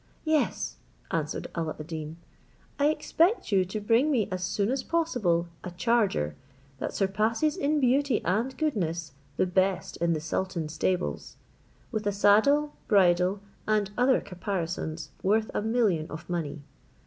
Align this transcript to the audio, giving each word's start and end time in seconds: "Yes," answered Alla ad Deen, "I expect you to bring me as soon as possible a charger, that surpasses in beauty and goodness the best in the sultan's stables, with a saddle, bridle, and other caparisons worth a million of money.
"Yes," 0.25 0.77
answered 1.11 1.45
Alla 1.53 1.75
ad 1.79 1.85
Deen, 1.85 2.17
"I 2.79 2.87
expect 2.87 3.51
you 3.51 3.63
to 3.65 3.79
bring 3.79 4.09
me 4.09 4.27
as 4.31 4.43
soon 4.43 4.71
as 4.71 4.81
possible 4.81 5.47
a 5.63 5.69
charger, 5.69 6.35
that 6.79 6.95
surpasses 6.95 7.55
in 7.55 7.79
beauty 7.79 8.19
and 8.25 8.57
goodness 8.57 9.11
the 9.37 9.45
best 9.45 9.97
in 9.97 10.13
the 10.13 10.19
sultan's 10.19 10.73
stables, 10.73 11.35
with 11.91 12.07
a 12.07 12.11
saddle, 12.11 12.73
bridle, 12.87 13.41
and 13.67 13.91
other 13.95 14.21
caparisons 14.21 15.11
worth 15.21 15.51
a 15.53 15.61
million 15.61 16.09
of 16.09 16.27
money. 16.27 16.63